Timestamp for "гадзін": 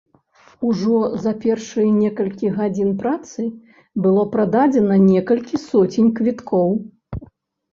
2.57-2.89